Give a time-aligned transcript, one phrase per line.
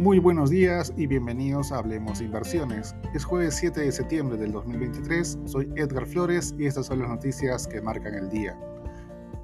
[0.00, 2.94] Muy buenos días y bienvenidos a Hablemos de Inversiones.
[3.12, 7.66] Es jueves 7 de septiembre del 2023, soy Edgar Flores y estas son las noticias
[7.66, 8.58] que marcan el día.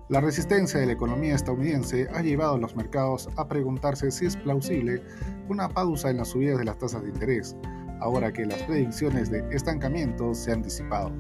[0.09, 4.34] La resistencia de la economía estadounidense ha llevado a los mercados a preguntarse si es
[4.34, 5.03] plausible
[5.50, 7.54] una pausa en las subidas de las tasas de interés,
[8.00, 11.12] ahora que las predicciones de estancamiento se han disipado.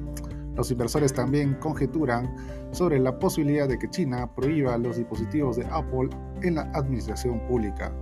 [0.54, 2.34] Los inversores también conjeturan
[2.70, 6.08] sobre la posibilidad de que China prohíba los dispositivos de Apple
[6.40, 7.92] en la administración pública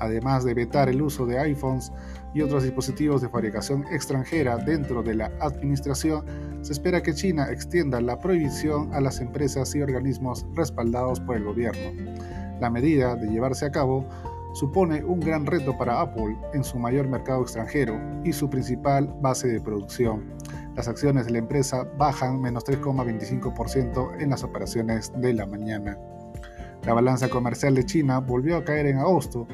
[0.00, 1.92] además de vetar el uso de iPhones
[2.34, 6.24] y otros dispositivos de fabricación extranjera dentro de la administración,
[6.62, 11.44] se espera que China extienda la prohibición a las empresas y organismos respaldados por el
[11.44, 12.02] gobierno.
[12.60, 14.06] La medida de llevarse a cabo
[14.56, 19.48] supone un gran reto para Apple en su mayor mercado extranjero y su principal base
[19.48, 20.24] de producción.
[20.74, 25.98] Las acciones de la empresa bajan menos 3,25% en las operaciones de la mañana.
[26.86, 29.46] La balanza comercial de China volvió a caer en agosto,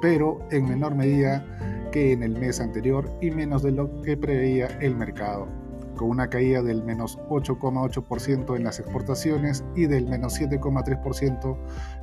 [0.00, 1.44] pero en menor medida
[1.92, 5.48] que en el mes anterior y menos de lo que preveía el mercado,
[5.96, 11.56] con una caída del menos 8,8% en las exportaciones y del menos 7,3%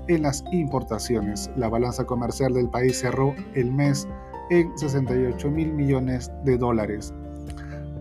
[0.07, 1.49] en las importaciones.
[1.55, 4.07] La balanza comercial del país cerró el mes
[4.49, 7.13] en 68 mil millones de dólares.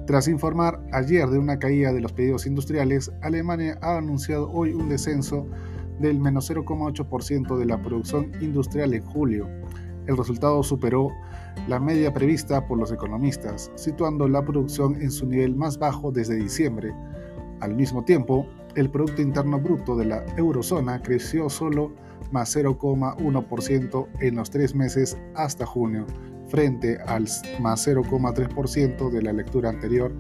[0.06, 4.88] Tras informar ayer de una caída de los pedidos industriales, Alemania ha anunciado hoy un
[4.88, 5.48] descenso
[5.98, 9.48] del menos 0,8% de la producción industrial en julio,
[10.06, 11.10] el resultado superó
[11.68, 16.36] la media prevista por los economistas, situando la producción en su nivel más bajo desde
[16.36, 16.94] diciembre.
[17.60, 21.92] Al mismo tiempo, el Producto Interno Bruto de la eurozona creció solo
[22.30, 26.06] más 0,1% en los tres meses hasta junio,
[26.48, 27.26] frente al
[27.60, 30.12] más 0,3% de la lectura anterior,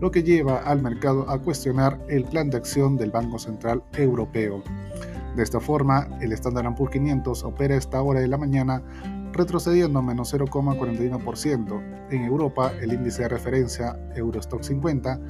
[0.00, 4.62] lo que lleva al mercado a cuestionar el plan de acción del Banco Central Europeo.
[5.36, 8.82] De esta forma, el Standard Poor's 500 opera a esta hora de la mañana
[9.34, 12.08] retrocediendo menos 0,41%.
[12.10, 15.20] En Europa, el índice de referencia Eurostock 50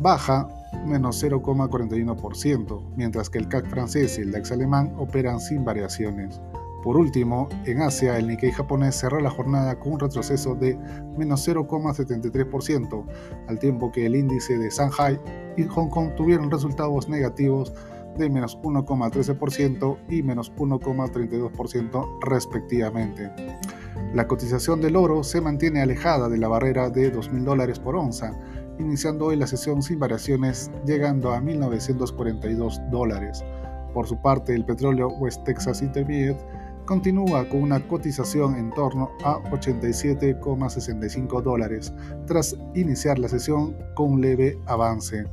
[0.00, 0.48] baja
[0.84, 6.40] menos 0,41%, mientras que el CAC francés y el DAX alemán operan sin variaciones.
[6.82, 10.76] Por último, en Asia, el Nikkei japonés cerró la jornada con un retroceso de
[11.16, 13.04] menos 0,73%,
[13.46, 15.20] al tiempo que el índice de Shanghai
[15.56, 17.72] y Hong Kong tuvieron resultados negativos
[18.16, 23.30] de menos 1,13% y menos 1,32% respectivamente.
[24.14, 28.32] La cotización del oro se mantiene alejada de la barrera de 2.000 dólares por onza,
[28.78, 33.42] iniciando hoy la sesión sin variaciones, llegando a 1.942 dólares.
[33.94, 36.44] Por su parte, el petróleo West Texas Intermediate
[36.84, 41.92] continúa con una cotización en torno a 87,65 dólares,
[42.26, 45.24] tras iniciar la sesión con un leve avance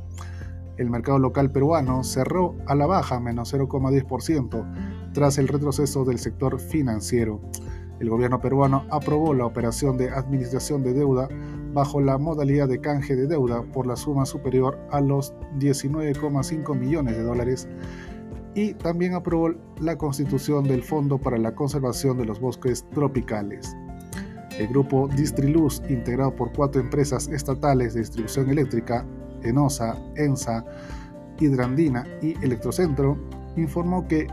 [0.80, 6.58] el mercado local peruano cerró a la baja menos 0,10% tras el retroceso del sector
[6.58, 7.42] financiero.
[8.00, 11.28] El gobierno peruano aprobó la operación de administración de deuda
[11.74, 17.14] bajo la modalidad de canje de deuda por la suma superior a los 19,5 millones
[17.14, 17.68] de dólares
[18.54, 23.76] y también aprobó la constitución del Fondo para la Conservación de los Bosques Tropicales.
[24.58, 29.06] El grupo Distriluz, integrado por cuatro empresas estatales de distribución eléctrica,
[29.42, 30.64] ENOSA, ENSA,
[31.38, 33.18] Hidrandina y Electrocentro,
[33.56, 34.26] informó que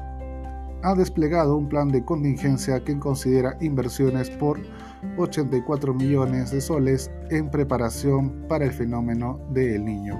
[0.83, 4.59] ha desplegado un plan de contingencia que considera inversiones por
[5.17, 10.17] 84 millones de soles en preparación para el fenómeno de El Niño.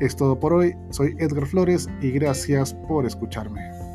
[0.00, 3.91] Es todo por hoy, soy Edgar Flores y gracias por escucharme.